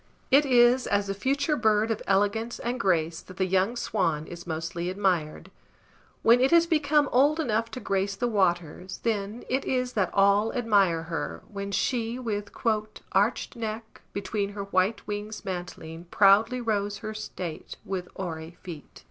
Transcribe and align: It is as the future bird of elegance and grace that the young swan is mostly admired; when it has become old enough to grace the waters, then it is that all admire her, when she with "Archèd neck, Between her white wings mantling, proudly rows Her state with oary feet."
It 0.31 0.47
is 0.47 0.87
as 0.87 1.05
the 1.05 1.13
future 1.13 1.55
bird 1.55 1.91
of 1.91 2.01
elegance 2.07 2.57
and 2.57 2.79
grace 2.79 3.21
that 3.21 3.37
the 3.37 3.45
young 3.45 3.75
swan 3.75 4.25
is 4.25 4.47
mostly 4.47 4.89
admired; 4.89 5.51
when 6.23 6.41
it 6.41 6.49
has 6.49 6.65
become 6.65 7.07
old 7.11 7.39
enough 7.39 7.69
to 7.69 7.79
grace 7.79 8.15
the 8.15 8.27
waters, 8.27 8.99
then 9.03 9.43
it 9.47 9.63
is 9.63 9.93
that 9.93 10.09
all 10.11 10.51
admire 10.53 11.03
her, 11.03 11.43
when 11.49 11.71
she 11.71 12.17
with 12.17 12.51
"Archèd 12.51 13.55
neck, 13.55 14.01
Between 14.11 14.53
her 14.53 14.63
white 14.63 15.05
wings 15.05 15.45
mantling, 15.45 16.05
proudly 16.05 16.59
rows 16.61 16.97
Her 17.05 17.13
state 17.13 17.77
with 17.85 18.07
oary 18.15 18.57
feet." 18.63 18.99